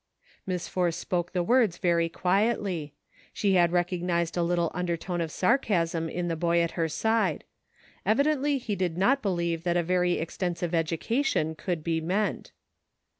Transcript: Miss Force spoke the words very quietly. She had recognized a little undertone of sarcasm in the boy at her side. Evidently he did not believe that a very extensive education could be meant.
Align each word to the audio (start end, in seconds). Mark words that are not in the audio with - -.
Miss 0.47 0.67
Force 0.67 0.97
spoke 0.97 1.31
the 1.31 1.43
words 1.43 1.77
very 1.77 2.09
quietly. 2.09 2.95
She 3.33 3.53
had 3.53 3.71
recognized 3.71 4.35
a 4.35 4.41
little 4.41 4.71
undertone 4.73 5.21
of 5.21 5.29
sarcasm 5.31 6.09
in 6.09 6.27
the 6.27 6.35
boy 6.35 6.59
at 6.61 6.71
her 6.71 6.89
side. 6.89 7.43
Evidently 8.03 8.57
he 8.57 8.75
did 8.75 8.97
not 8.97 9.21
believe 9.21 9.63
that 9.63 9.77
a 9.77 9.83
very 9.83 10.13
extensive 10.13 10.73
education 10.73 11.53
could 11.53 11.83
be 11.83 12.01
meant. 12.01 12.51